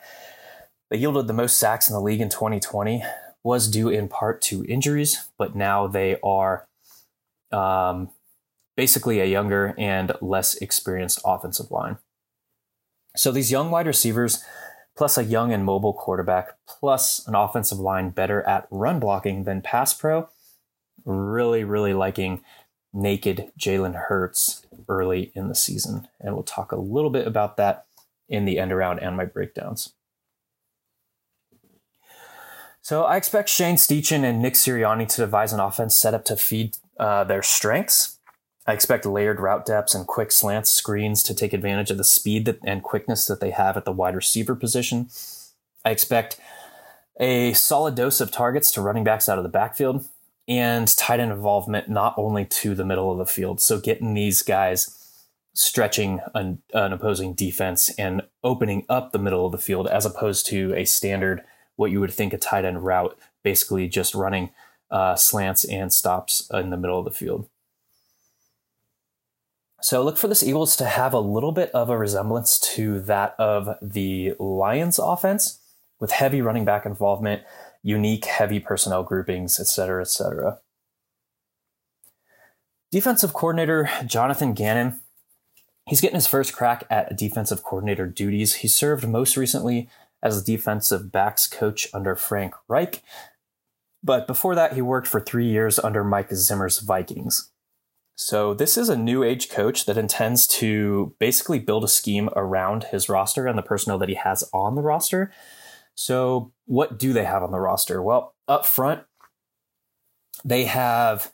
They 0.90 0.98
yielded 0.98 1.28
the 1.28 1.34
most 1.34 1.58
sacks 1.58 1.88
in 1.88 1.94
the 1.94 2.02
league 2.02 2.22
in 2.22 2.30
2020, 2.30 3.04
was 3.44 3.68
due 3.70 3.90
in 3.90 4.08
part 4.08 4.42
to 4.44 4.66
injuries, 4.66 5.30
but 5.38 5.56
now 5.56 5.88
they 5.88 6.18
are 6.24 6.68
um, 7.52 8.10
basically 8.76 9.20
a 9.20 9.26
younger 9.26 9.76
and 9.78 10.14
less 10.22 10.56
experienced 10.56 11.22
offensive 11.26 11.72
line. 11.72 11.98
So 13.16 13.32
these 13.32 13.52
young 13.52 13.72
wide 13.72 13.88
receivers, 13.88 14.44
plus 14.96 15.18
a 15.18 15.24
young 15.24 15.52
and 15.52 15.66
mobile 15.66 15.94
quarterback, 15.94 16.58
plus 16.68 17.28
an 17.28 17.36
offensive 17.36 17.80
line 17.80 18.10
better 18.10 18.42
at 18.44 18.68
run 18.72 19.00
blocking 19.00 19.44
than 19.44 19.62
pass 19.62 19.94
pro, 19.94 20.30
really, 21.06 21.64
really 21.64 21.94
liking 21.94 22.42
naked 22.94 23.52
Jalen 23.60 23.96
Hurts 23.96 24.66
early 24.88 25.32
in 25.36 25.48
the 25.48 25.56
season. 25.56 26.08
And 26.20 26.34
we'll 26.34 26.44
talk 26.44 26.72
a 26.72 26.78
little 26.78 27.10
bit 27.10 27.28
about 27.28 27.58
that 27.58 27.86
in 28.28 28.46
the 28.46 28.60
end 28.60 28.72
around 28.72 29.00
and 29.00 29.16
my 29.16 29.26
breakdowns. 29.26 29.94
So 32.82 33.04
I 33.04 33.18
expect 33.18 33.50
Shane 33.50 33.76
Steichen 33.76 34.24
and 34.24 34.42
Nick 34.42 34.54
Sirianni 34.54 35.08
to 35.10 35.22
devise 35.22 35.54
an 35.54 35.60
offense 35.60 35.96
set 35.96 36.14
up 36.14 36.26
to 36.26 36.36
feed 36.36 36.78
uh, 37.00 37.24
their 37.24 37.44
strengths. 37.44 38.18
I 38.66 38.74
expect 38.74 39.06
layered 39.06 39.40
route 39.40 39.66
depths 39.66 39.94
and 39.94 40.08
quick 40.08 40.32
slant 40.32 40.68
screens 40.68 41.24
to 41.24 41.36
take 41.36 41.54
advantage 41.54 41.92
of 41.92 41.98
the 41.98 42.04
speed 42.04 42.46
that, 42.46 42.60
and 42.64 42.84
quickness 42.84 43.26
that 43.26 43.42
they 43.42 43.52
have 43.52 43.78
at 43.78 43.86
the 43.86 43.92
wide 43.92 44.16
receiver 44.16 44.56
position. 44.56 45.10
I 45.84 45.92
expect 45.92 46.40
a 47.20 47.54
solid 47.54 47.96
dose 47.96 48.22
of 48.22 48.32
targets 48.32 48.72
to 48.72 48.82
running 48.82 49.04
backs 49.04 49.28
out 49.28 49.38
of 49.38 49.44
the 49.44 49.50
backfield 49.50 50.06
and 50.50 50.88
tight 50.98 51.20
end 51.20 51.32
involvement 51.32 51.88
not 51.88 52.16
only 52.18 52.44
to 52.44 52.74
the 52.74 52.84
middle 52.84 53.12
of 53.12 53.20
the 53.20 53.26
field. 53.26 53.62
So 53.62 53.80
getting 53.80 54.16
these 54.16 54.42
guys 54.42 54.96
stretching 55.54 56.20
an, 56.34 56.62
an, 56.74 56.92
opposing 56.92 57.34
defense 57.34 57.90
and 58.00 58.24
opening 58.44 58.86
up 58.90 59.12
the 59.12 59.20
middle 59.20 59.46
of 59.46 59.52
the 59.52 59.58
field 59.58 59.88
as 59.88 60.06
opposed 60.06 60.48
to 60.48 60.74
a 60.76 60.86
standard 60.86 61.44
what 61.76 61.92
you 61.92 62.00
would 62.00 62.12
think 62.12 62.34
a 62.34 62.38
tight 62.38 62.66
end 62.66 62.84
route, 62.84 63.18
basically 63.44 63.88
just 63.88 64.16
running 64.16 64.50
uh, 64.90 65.16
slants 65.16 65.64
and 65.66 65.94
stops 65.94 66.50
in 66.54 66.72
the 66.72 66.78
middle 66.78 66.98
of 66.98 67.06
the 67.06 67.12
field. 67.12 67.48
So 69.82 70.04
look 70.04 70.18
for 70.18 70.28
this 70.28 70.44
Eagles 70.44 70.76
to 70.78 70.86
have 70.86 71.14
a 71.14 71.20
little 71.20 71.52
bit 71.52 71.72
of 71.72 71.90
a 71.90 71.98
resemblance 71.98 72.60
to 72.76 73.00
that 73.02 73.36
of 73.40 73.78
the 73.82 74.34
Lions 74.40 75.00
offense 75.00 75.60
with 76.00 76.12
heavy 76.12 76.42
running 76.42 76.66
back 76.66 76.86
involvement 76.86 77.44
unique 77.84 78.26
heavy 78.26 78.60
personnel 78.60 79.04
groupings, 79.04 79.60
etc., 79.60 79.68
cetera, 79.68 80.02
et 80.02 80.08
cetera. 80.08 80.60
Defensive 82.92 83.34
coordinator 83.34 83.90
Jonathan 84.06 84.54
Gannon, 84.54 85.00
he's 85.86 86.02
getting 86.02 86.16
his 86.16 86.28
first 86.28 86.54
crack 86.54 86.86
at 86.90 87.18
defensive 87.18 87.64
coordinator 87.64 88.08
duties. 88.08 88.56
He 88.56 88.68
served 88.68 89.08
most 89.08 89.38
recently 89.38 89.90
as 90.22 90.44
defensive 90.44 91.12
backs 91.12 91.48
coach 91.48 91.88
under 91.94 92.16
Frank 92.16 92.54
Reich, 92.68 93.04
but 94.04 94.28
before 94.28 94.56
that, 94.56 94.74
he 94.74 94.82
worked 94.82 95.08
for 95.08 95.20
three 95.20 95.48
years 95.48 95.78
under 95.80 96.04
Mike 96.04 96.34
Zimmer's 96.34 96.80
Vikings. 96.80 97.52
So, 98.16 98.54
this 98.54 98.78
is 98.78 98.90
a 98.90 98.98
new 98.98 99.24
age 99.24 99.50
coach 99.50 99.86
that 99.86 99.98
intends 99.98 100.46
to 100.48 101.16
basically 101.20 101.60
build 101.60 101.86
a 101.86 101.88
scheme 101.88 102.30
around 102.36 102.86
his 102.86 103.08
roster 103.08 103.48
and 103.48 103.58
the 103.58 103.64
personnel 103.64 103.98
that 104.00 104.10
he 104.10 104.16
has 104.16 104.44
on 104.52 104.76
the 104.76 104.82
roster 104.82 105.32
so, 106.00 106.54
what 106.64 106.98
do 106.98 107.12
they 107.12 107.26
have 107.26 107.44
on 107.44 107.52
the 107.52 107.60
roster? 107.60 108.02
Well, 108.02 108.34
up 108.48 108.66
front, 108.66 109.04
they 110.46 110.64
have, 110.64 111.30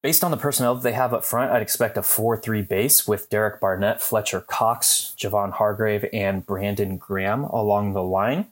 based 0.00 0.22
on 0.22 0.30
the 0.30 0.36
personnel 0.36 0.76
that 0.76 0.84
they 0.84 0.92
have 0.92 1.12
up 1.12 1.24
front, 1.24 1.50
I'd 1.50 1.60
expect 1.60 1.96
a 1.96 2.04
4 2.04 2.36
3 2.36 2.62
base 2.62 3.08
with 3.08 3.28
Derek 3.30 3.60
Barnett, 3.60 4.00
Fletcher 4.00 4.40
Cox, 4.40 5.12
Javon 5.18 5.50
Hargrave, 5.54 6.04
and 6.12 6.46
Brandon 6.46 6.98
Graham 6.98 7.42
along 7.46 7.94
the 7.94 8.02
line. 8.04 8.46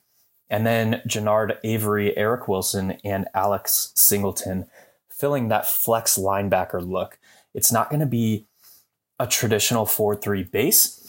And 0.51 0.67
then 0.67 1.01
Genard 1.07 1.57
Avery, 1.63 2.17
Eric 2.17 2.49
Wilson, 2.49 2.99
and 3.05 3.29
Alex 3.33 3.93
Singleton 3.95 4.67
filling 5.09 5.47
that 5.49 5.69
flex 5.69 6.19
linebacker 6.19 6.85
look. 6.85 7.21
It's 7.55 7.71
not 7.71 7.91
going 7.91 8.01
to 8.01 8.07
be 8.07 8.49
a 9.21 9.29
traditional 9.29 9.87
4 9.87 10.17
3 10.17 10.43
base 10.43 11.04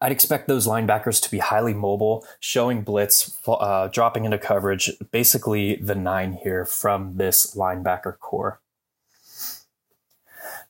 I'd 0.00 0.12
expect 0.12 0.48
those 0.48 0.66
linebackers 0.66 1.20
to 1.22 1.30
be 1.30 1.38
highly 1.38 1.74
mobile, 1.74 2.26
showing 2.40 2.82
blitz, 2.82 3.38
uh, 3.46 3.88
dropping 3.88 4.24
into 4.24 4.38
coverage, 4.38 4.92
basically 5.10 5.76
the 5.76 5.94
nine 5.94 6.32
here 6.32 6.64
from 6.64 7.16
this 7.16 7.54
linebacker 7.54 8.18
corps. 8.18 8.60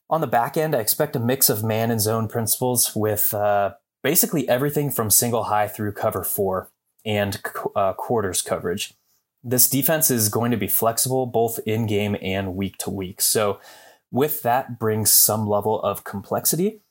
On 0.09 0.21
the 0.21 0.27
back 0.27 0.57
end, 0.57 0.75
I 0.75 0.79
expect 0.79 1.15
a 1.15 1.19
mix 1.19 1.49
of 1.49 1.63
man 1.63 1.91
and 1.91 2.01
zone 2.01 2.27
principles 2.27 2.95
with 2.95 3.33
uh, 3.33 3.73
basically 4.01 4.49
everything 4.49 4.89
from 4.89 5.11
single 5.11 5.45
high 5.45 5.67
through 5.67 5.91
cover 5.91 6.23
four 6.23 6.69
and 7.05 7.39
uh, 7.75 7.93
quarters 7.93 8.41
coverage. 8.41 8.93
This 9.43 9.69
defense 9.69 10.11
is 10.11 10.29
going 10.29 10.51
to 10.51 10.57
be 10.57 10.67
flexible 10.67 11.25
both 11.25 11.59
in 11.65 11.85
game 11.85 12.17
and 12.21 12.55
week 12.55 12.77
to 12.79 12.89
week. 12.89 13.21
So, 13.21 13.59
with 14.11 14.41
that 14.41 14.79
brings 14.79 15.11
some 15.11 15.47
level 15.47 15.79
of 15.81 16.03
complexity. 16.03 16.81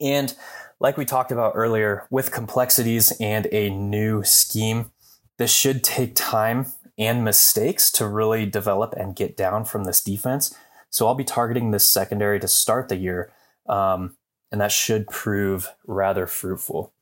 And 0.00 0.34
like 0.80 0.96
we 0.96 1.04
talked 1.04 1.30
about 1.30 1.52
earlier, 1.54 2.06
with 2.10 2.32
complexities 2.32 3.12
and 3.20 3.46
a 3.52 3.68
new 3.68 4.24
scheme, 4.24 4.90
this 5.36 5.52
should 5.52 5.84
take 5.84 6.14
time 6.14 6.66
and 6.98 7.22
mistakes 7.24 7.92
to 7.92 8.08
really 8.08 8.46
develop 8.46 8.94
and 8.94 9.14
get 9.14 9.36
down 9.36 9.64
from 9.64 9.84
this 9.84 10.02
defense. 10.02 10.54
So 10.88 11.06
I'll 11.06 11.14
be 11.14 11.24
targeting 11.24 11.70
this 11.70 11.86
secondary 11.86 12.40
to 12.40 12.48
start 12.48 12.88
the 12.88 12.96
year, 12.96 13.30
um, 13.68 14.16
and 14.50 14.60
that 14.60 14.72
should 14.72 15.06
prove 15.06 15.68
rather 15.86 16.26
fruitful. 16.26 16.92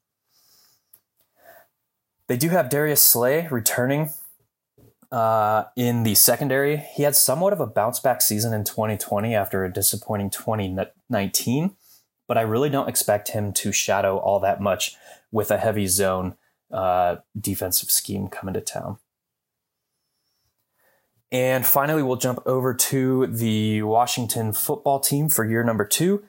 They 2.26 2.36
do 2.36 2.50
have 2.50 2.68
Darius 2.68 3.02
Slay 3.02 3.48
returning 3.48 4.10
uh, 5.10 5.64
in 5.76 6.02
the 6.02 6.14
secondary. 6.16 6.76
He 6.76 7.04
had 7.04 7.16
somewhat 7.16 7.52
of 7.52 7.60
a 7.60 7.66
bounce 7.66 8.00
back 8.00 8.20
season 8.22 8.52
in 8.52 8.64
2020 8.64 9.34
after 9.34 9.64
a 9.64 9.72
disappointing 9.72 10.30
2019 10.30 11.76
but 12.28 12.38
I 12.38 12.42
really 12.42 12.70
don't 12.70 12.88
expect 12.88 13.30
him 13.30 13.52
to 13.54 13.72
shadow 13.72 14.18
all 14.18 14.38
that 14.40 14.60
much 14.60 14.94
with 15.32 15.50
a 15.50 15.58
heavy 15.58 15.88
zone 15.88 16.36
uh, 16.70 17.16
defensive 17.38 17.90
scheme 17.90 18.28
coming 18.28 18.54
to 18.54 18.60
town. 18.60 18.98
And 21.32 21.66
finally, 21.66 22.02
we'll 22.02 22.16
jump 22.16 22.40
over 22.46 22.72
to 22.74 23.26
the 23.26 23.82
Washington 23.82 24.52
football 24.52 25.00
team 25.00 25.28
for 25.28 25.44
year 25.44 25.64
number 25.64 25.84
two. 25.84 26.22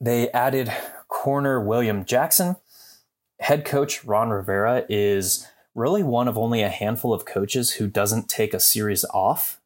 They 0.00 0.30
added 0.30 0.72
corner 1.08 1.60
William 1.60 2.04
Jackson. 2.04 2.56
Head 3.40 3.64
coach 3.64 4.04
Ron 4.04 4.30
Rivera 4.30 4.84
is 4.88 5.46
really 5.74 6.02
one 6.02 6.28
of 6.28 6.38
only 6.38 6.62
a 6.62 6.68
handful 6.68 7.12
of 7.12 7.24
coaches 7.24 7.72
who 7.72 7.86
doesn't 7.86 8.28
take 8.28 8.54
a 8.54 8.60
series 8.60 9.04
off, 9.06 9.60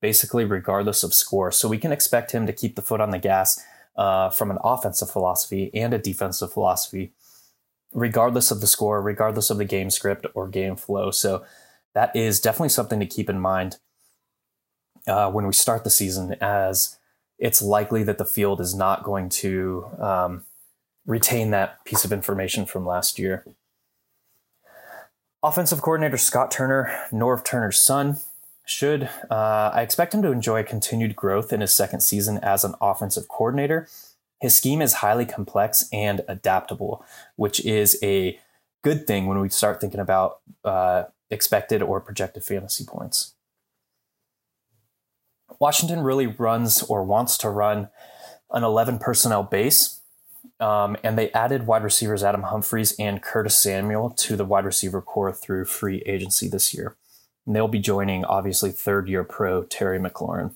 basically, 0.00 0.44
regardless 0.44 1.02
of 1.02 1.14
score. 1.14 1.50
So 1.50 1.68
we 1.68 1.78
can 1.78 1.92
expect 1.92 2.32
him 2.32 2.46
to 2.46 2.52
keep 2.52 2.76
the 2.76 2.82
foot 2.82 3.00
on 3.00 3.10
the 3.10 3.18
gas 3.18 3.60
uh, 3.96 4.30
from 4.30 4.50
an 4.50 4.58
offensive 4.62 5.10
philosophy 5.10 5.70
and 5.74 5.94
a 5.94 5.98
defensive 5.98 6.52
philosophy, 6.52 7.12
regardless 7.92 8.50
of 8.50 8.60
the 8.60 8.66
score, 8.66 9.00
regardless 9.00 9.50
of 9.50 9.58
the 9.58 9.64
game 9.64 9.90
script 9.90 10.26
or 10.34 10.48
game 10.48 10.76
flow. 10.76 11.10
So 11.10 11.44
that 11.94 12.14
is 12.14 12.40
definitely 12.40 12.68
something 12.70 13.00
to 13.00 13.06
keep 13.06 13.30
in 13.30 13.40
mind 13.40 13.78
uh, 15.06 15.30
when 15.30 15.46
we 15.46 15.52
start 15.52 15.84
the 15.84 15.90
season, 15.90 16.36
as 16.40 16.98
it's 17.38 17.62
likely 17.62 18.02
that 18.02 18.18
the 18.18 18.24
field 18.24 18.60
is 18.60 18.74
not 18.74 19.04
going 19.04 19.28
to 19.28 19.86
um, 19.98 20.44
retain 21.06 21.50
that 21.50 21.84
piece 21.84 22.04
of 22.04 22.12
information 22.12 22.66
from 22.66 22.84
last 22.84 23.18
year. 23.18 23.46
Offensive 25.42 25.80
coordinator 25.80 26.18
Scott 26.18 26.50
Turner, 26.50 27.06
Norv 27.12 27.44
Turner's 27.44 27.78
son, 27.78 28.16
should 28.66 29.08
uh, 29.30 29.70
I 29.72 29.80
expect 29.82 30.12
him 30.12 30.22
to 30.22 30.32
enjoy 30.32 30.62
continued 30.64 31.16
growth 31.16 31.52
in 31.52 31.60
his 31.62 31.74
second 31.74 32.00
season 32.00 32.38
as 32.38 32.64
an 32.64 32.74
offensive 32.80 33.28
coordinator. 33.28 33.88
His 34.40 34.54
scheme 34.54 34.82
is 34.82 34.94
highly 34.94 35.24
complex 35.24 35.88
and 35.92 36.22
adaptable, 36.28 37.04
which 37.36 37.64
is 37.64 37.98
a 38.02 38.38
good 38.82 39.06
thing 39.06 39.26
when 39.26 39.40
we 39.40 39.48
start 39.48 39.80
thinking 39.80 40.00
about 40.00 40.40
uh, 40.64 41.04
expected 41.30 41.80
or 41.80 42.00
projected 42.00 42.42
fantasy 42.42 42.84
points. 42.84 43.34
Washington 45.58 46.00
really 46.00 46.26
runs 46.26 46.82
or 46.82 47.04
wants 47.04 47.38
to 47.38 47.48
run 47.48 47.88
an 48.50 48.64
11 48.64 48.98
personnel 48.98 49.44
base, 49.44 50.00
um, 50.60 50.96
and 51.02 51.16
they 51.16 51.30
added 51.32 51.66
wide 51.66 51.84
receivers 51.84 52.22
Adam 52.22 52.42
Humphries 52.42 52.94
and 52.98 53.22
Curtis 53.22 53.56
Samuel 53.56 54.10
to 54.10 54.36
the 54.36 54.44
wide 54.44 54.64
receiver 54.64 55.00
corps 55.00 55.32
through 55.32 55.64
free 55.66 56.02
agency 56.04 56.48
this 56.48 56.74
year. 56.74 56.96
And 57.46 57.54
they'll 57.54 57.68
be 57.68 57.78
joining, 57.78 58.24
obviously, 58.24 58.72
third 58.72 59.08
year 59.08 59.24
pro 59.24 59.62
Terry 59.62 59.98
McLaurin. 59.98 60.54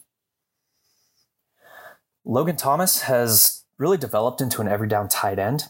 Logan 2.24 2.56
Thomas 2.56 3.02
has 3.02 3.64
really 3.78 3.96
developed 3.96 4.40
into 4.40 4.60
an 4.60 4.68
every 4.68 4.88
down 4.88 5.08
tight 5.08 5.38
end. 5.38 5.64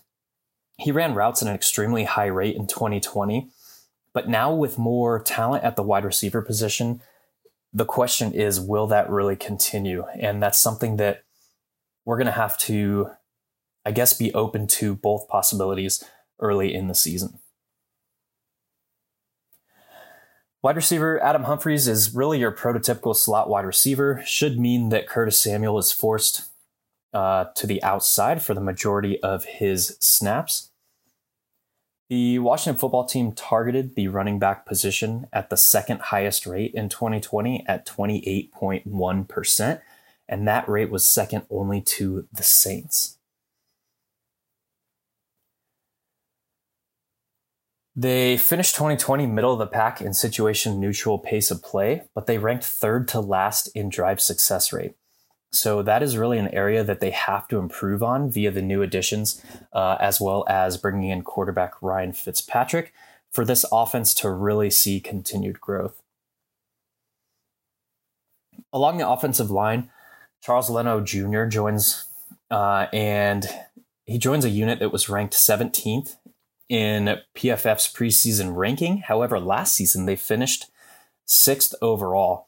He 0.78 0.90
ran 0.90 1.14
routes 1.14 1.42
at 1.42 1.48
an 1.48 1.54
extremely 1.54 2.04
high 2.04 2.26
rate 2.26 2.56
in 2.56 2.66
2020, 2.66 3.50
but 4.12 4.28
now 4.28 4.52
with 4.52 4.78
more 4.78 5.20
talent 5.20 5.62
at 5.62 5.76
the 5.76 5.82
wide 5.82 6.04
receiver 6.04 6.42
position, 6.42 7.02
the 7.72 7.84
question 7.84 8.32
is 8.32 8.60
will 8.60 8.86
that 8.88 9.10
really 9.10 9.36
continue? 9.36 10.06
And 10.18 10.42
that's 10.42 10.58
something 10.58 10.96
that 10.96 11.22
we're 12.04 12.16
going 12.16 12.26
to 12.26 12.32
have 12.32 12.58
to, 12.58 13.10
I 13.84 13.92
guess, 13.92 14.14
be 14.14 14.32
open 14.34 14.66
to 14.68 14.94
both 14.94 15.28
possibilities 15.28 16.02
early 16.40 16.74
in 16.74 16.88
the 16.88 16.94
season. 16.94 17.39
Wide 20.62 20.76
receiver 20.76 21.18
Adam 21.22 21.44
Humphries 21.44 21.88
is 21.88 22.14
really 22.14 22.38
your 22.38 22.52
prototypical 22.52 23.16
slot 23.16 23.48
wide 23.48 23.64
receiver. 23.64 24.22
Should 24.26 24.60
mean 24.60 24.90
that 24.90 25.08
Curtis 25.08 25.40
Samuel 25.40 25.78
is 25.78 25.90
forced 25.90 26.50
uh, 27.14 27.46
to 27.54 27.66
the 27.66 27.82
outside 27.82 28.42
for 28.42 28.52
the 28.52 28.60
majority 28.60 29.18
of 29.22 29.44
his 29.44 29.96
snaps. 30.00 30.68
The 32.10 32.40
Washington 32.40 32.78
football 32.78 33.06
team 33.06 33.32
targeted 33.32 33.94
the 33.94 34.08
running 34.08 34.38
back 34.38 34.66
position 34.66 35.28
at 35.32 35.48
the 35.48 35.56
second 35.56 36.00
highest 36.00 36.44
rate 36.44 36.74
in 36.74 36.90
2020 36.90 37.64
at 37.66 37.86
28.1%, 37.86 39.80
and 40.28 40.46
that 40.46 40.68
rate 40.68 40.90
was 40.90 41.06
second 41.06 41.46
only 41.48 41.80
to 41.80 42.26
the 42.30 42.42
Saints. 42.42 43.16
They 47.96 48.36
finished 48.36 48.76
2020 48.76 49.26
middle 49.26 49.52
of 49.52 49.58
the 49.58 49.66
pack 49.66 50.00
in 50.00 50.14
situation 50.14 50.78
neutral 50.78 51.18
pace 51.18 51.50
of 51.50 51.62
play, 51.62 52.02
but 52.14 52.26
they 52.26 52.38
ranked 52.38 52.64
third 52.64 53.08
to 53.08 53.20
last 53.20 53.66
in 53.74 53.88
drive 53.88 54.20
success 54.20 54.72
rate. 54.72 54.94
So 55.52 55.82
that 55.82 56.02
is 56.02 56.16
really 56.16 56.38
an 56.38 56.54
area 56.54 56.84
that 56.84 57.00
they 57.00 57.10
have 57.10 57.48
to 57.48 57.58
improve 57.58 58.02
on 58.02 58.30
via 58.30 58.52
the 58.52 58.62
new 58.62 58.82
additions, 58.82 59.42
uh, 59.72 59.96
as 59.98 60.20
well 60.20 60.44
as 60.48 60.76
bringing 60.76 61.10
in 61.10 61.22
quarterback 61.22 61.82
Ryan 61.82 62.12
Fitzpatrick 62.12 62.92
for 63.32 63.44
this 63.44 63.64
offense 63.72 64.14
to 64.14 64.30
really 64.30 64.70
see 64.70 65.00
continued 65.00 65.60
growth. 65.60 66.00
Along 68.72 68.98
the 68.98 69.08
offensive 69.08 69.50
line, 69.50 69.90
Charles 70.40 70.70
Leno 70.70 71.00
Jr. 71.00 71.46
joins, 71.46 72.04
uh, 72.52 72.86
and 72.92 73.48
he 74.06 74.18
joins 74.18 74.44
a 74.44 74.50
unit 74.50 74.78
that 74.78 74.92
was 74.92 75.08
ranked 75.08 75.34
17th 75.34 76.16
in 76.70 77.18
PFF's 77.34 77.92
preseason 77.92 78.56
ranking. 78.56 78.98
However, 78.98 79.38
last 79.38 79.74
season 79.74 80.06
they 80.06 80.16
finished 80.16 80.66
sixth 81.26 81.74
overall. 81.82 82.46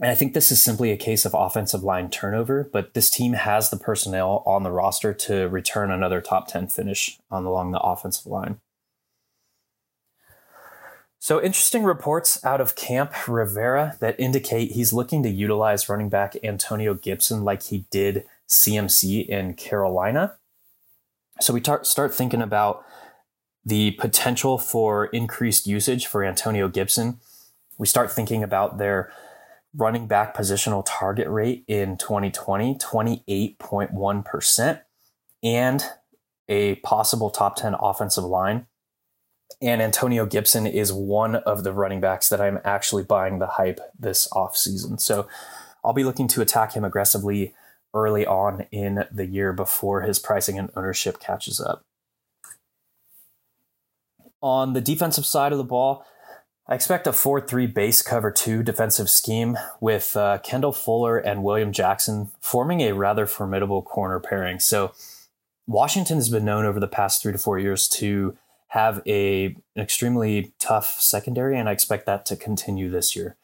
And 0.00 0.10
I 0.10 0.14
think 0.14 0.34
this 0.34 0.52
is 0.52 0.62
simply 0.62 0.92
a 0.92 0.96
case 0.96 1.24
of 1.24 1.34
offensive 1.34 1.82
line 1.82 2.10
turnover, 2.10 2.68
but 2.70 2.94
this 2.94 3.10
team 3.10 3.32
has 3.32 3.70
the 3.70 3.78
personnel 3.78 4.42
on 4.46 4.62
the 4.62 4.70
roster 4.70 5.12
to 5.14 5.48
return 5.48 5.90
another 5.90 6.20
top 6.20 6.48
10 6.48 6.68
finish 6.68 7.18
on 7.30 7.44
along 7.44 7.72
the 7.72 7.80
offensive 7.80 8.26
line. 8.26 8.60
So, 11.18 11.42
interesting 11.42 11.82
reports 11.82 12.44
out 12.44 12.60
of 12.60 12.76
Camp 12.76 13.26
Rivera 13.26 13.96
that 14.00 14.20
indicate 14.20 14.72
he's 14.72 14.92
looking 14.92 15.24
to 15.24 15.28
utilize 15.28 15.88
running 15.88 16.08
back 16.08 16.36
Antonio 16.44 16.94
Gibson 16.94 17.42
like 17.42 17.64
he 17.64 17.86
did 17.90 18.24
CMC 18.48 19.26
in 19.26 19.54
Carolina. 19.54 20.36
So 21.40 21.52
we 21.52 21.60
tar- 21.60 21.84
start 21.84 22.14
thinking 22.14 22.42
about 22.42 22.84
the 23.64 23.92
potential 23.92 24.58
for 24.58 25.06
increased 25.06 25.66
usage 25.66 26.06
for 26.06 26.22
Antonio 26.24 26.68
Gibson. 26.68 27.20
We 27.78 27.86
start 27.86 28.12
thinking 28.12 28.42
about 28.42 28.78
their 28.78 29.12
running 29.74 30.06
back 30.06 30.34
positional 30.34 30.82
target 30.86 31.28
rate 31.28 31.64
in 31.68 31.98
2020, 31.98 32.76
28.1%, 32.76 34.80
and 35.42 35.84
a 36.48 36.76
possible 36.76 37.30
top 37.30 37.56
10 37.56 37.74
offensive 37.80 38.24
line. 38.24 38.66
And 39.60 39.82
Antonio 39.82 40.26
Gibson 40.26 40.66
is 40.66 40.92
one 40.92 41.36
of 41.36 41.64
the 41.64 41.72
running 41.72 42.00
backs 42.00 42.28
that 42.28 42.40
I'm 42.40 42.60
actually 42.64 43.02
buying 43.02 43.38
the 43.38 43.46
hype 43.46 43.80
this 43.98 44.28
offseason. 44.28 45.00
So 45.00 45.28
I'll 45.84 45.92
be 45.92 46.04
looking 46.04 46.28
to 46.28 46.40
attack 46.40 46.74
him 46.74 46.84
aggressively 46.84 47.54
early 47.96 48.26
on 48.26 48.66
in 48.70 49.04
the 49.10 49.26
year 49.26 49.52
before 49.52 50.02
his 50.02 50.18
pricing 50.18 50.58
and 50.58 50.70
ownership 50.76 51.18
catches 51.18 51.60
up. 51.60 51.82
On 54.42 54.74
the 54.74 54.80
defensive 54.80 55.26
side 55.26 55.52
of 55.52 55.58
the 55.58 55.64
ball, 55.64 56.04
I 56.68 56.74
expect 56.74 57.06
a 57.06 57.12
4 57.12 57.40
3 57.40 57.66
base 57.66 58.02
cover 58.02 58.30
2 58.30 58.62
defensive 58.62 59.08
scheme 59.08 59.56
with 59.80 60.16
uh, 60.16 60.38
Kendall 60.38 60.72
Fuller 60.72 61.16
and 61.16 61.42
William 61.42 61.72
Jackson 61.72 62.30
forming 62.40 62.80
a 62.80 62.92
rather 62.92 63.26
formidable 63.26 63.82
corner 63.82 64.20
pairing. 64.20 64.60
So, 64.60 64.92
Washington 65.68 66.16
has 66.16 66.28
been 66.28 66.44
known 66.44 66.64
over 66.64 66.78
the 66.78 66.86
past 66.86 67.22
three 67.22 67.32
to 67.32 67.38
four 67.38 67.58
years 67.58 67.88
to 67.88 68.36
have 68.68 69.02
a, 69.06 69.46
an 69.46 69.82
extremely 69.82 70.52
tough 70.58 71.00
secondary, 71.00 71.58
and 71.58 71.68
I 71.68 71.72
expect 71.72 72.06
that 72.06 72.24
to 72.26 72.36
continue 72.36 72.88
this 72.90 73.16
year. 73.16 73.36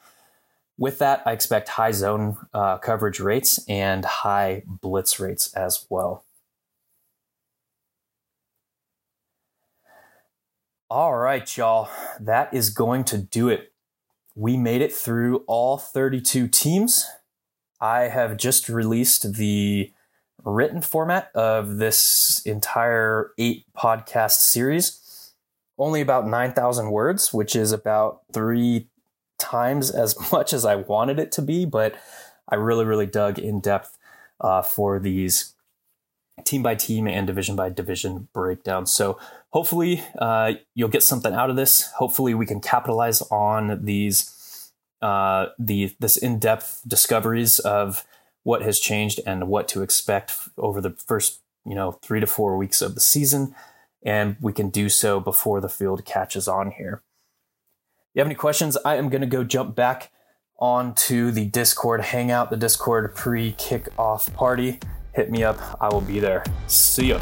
With 0.82 0.98
that, 0.98 1.22
I 1.24 1.30
expect 1.30 1.68
high 1.68 1.92
zone 1.92 2.38
uh, 2.52 2.76
coverage 2.78 3.20
rates 3.20 3.64
and 3.68 4.04
high 4.04 4.64
blitz 4.66 5.20
rates 5.20 5.54
as 5.54 5.86
well. 5.88 6.24
All 10.90 11.14
right, 11.14 11.56
y'all. 11.56 11.88
That 12.18 12.52
is 12.52 12.70
going 12.70 13.04
to 13.04 13.18
do 13.18 13.48
it. 13.48 13.72
We 14.34 14.56
made 14.56 14.82
it 14.82 14.92
through 14.92 15.44
all 15.46 15.78
32 15.78 16.48
teams. 16.48 17.08
I 17.80 18.08
have 18.08 18.36
just 18.36 18.68
released 18.68 19.34
the 19.34 19.92
written 20.42 20.80
format 20.80 21.30
of 21.32 21.76
this 21.76 22.42
entire 22.44 23.30
eight 23.38 23.66
podcast 23.78 24.40
series. 24.40 25.32
Only 25.78 26.00
about 26.00 26.26
9,000 26.26 26.90
words, 26.90 27.32
which 27.32 27.54
is 27.54 27.70
about 27.70 28.22
three 28.32 28.88
times 29.42 29.90
as 29.90 30.16
much 30.32 30.52
as 30.52 30.64
I 30.64 30.76
wanted 30.76 31.18
it 31.18 31.32
to 31.32 31.42
be, 31.42 31.64
but 31.64 31.94
I 32.48 32.54
really, 32.54 32.84
really 32.84 33.06
dug 33.06 33.38
in 33.38 33.60
depth 33.60 33.98
uh, 34.40 34.62
for 34.62 34.98
these 34.98 35.54
team 36.44 36.62
by 36.62 36.74
team 36.74 37.06
and 37.06 37.26
division 37.26 37.56
by 37.56 37.68
division 37.68 38.28
breakdowns. 38.32 38.90
So 38.90 39.18
hopefully 39.50 40.02
uh, 40.18 40.54
you'll 40.74 40.88
get 40.88 41.02
something 41.02 41.34
out 41.34 41.50
of 41.50 41.56
this. 41.56 41.90
Hopefully 41.92 42.34
we 42.34 42.46
can 42.46 42.60
capitalize 42.60 43.22
on 43.22 43.84
these 43.84 44.70
uh, 45.02 45.46
the 45.58 45.94
this 45.98 46.16
in 46.16 46.38
depth 46.38 46.80
discoveries 46.86 47.58
of 47.58 48.04
what 48.44 48.62
has 48.62 48.78
changed 48.78 49.20
and 49.26 49.48
what 49.48 49.68
to 49.68 49.82
expect 49.82 50.32
over 50.56 50.80
the 50.80 50.90
first 50.90 51.40
you 51.66 51.74
know 51.74 51.92
three 51.92 52.20
to 52.20 52.26
four 52.26 52.56
weeks 52.56 52.80
of 52.80 52.94
the 52.94 53.00
season, 53.00 53.54
and 54.04 54.36
we 54.40 54.52
can 54.52 54.70
do 54.70 54.88
so 54.88 55.20
before 55.20 55.60
the 55.60 55.68
field 55.68 56.04
catches 56.04 56.48
on 56.48 56.70
here 56.70 57.02
you 58.14 58.20
have 58.20 58.26
any 58.26 58.34
questions, 58.34 58.76
I 58.84 58.96
am 58.96 59.08
going 59.08 59.22
to 59.22 59.26
go 59.26 59.42
jump 59.42 59.74
back 59.74 60.10
onto 60.58 61.30
the 61.30 61.46
Discord 61.46 62.00
hangout, 62.00 62.50
the 62.50 62.56
Discord 62.56 63.14
pre 63.14 63.52
kickoff 63.52 64.32
party. 64.34 64.80
Hit 65.14 65.30
me 65.30 65.42
up. 65.42 65.58
I 65.80 65.88
will 65.88 66.00
be 66.00 66.20
there. 66.20 66.44
See 66.66 67.08
ya. 67.08 67.20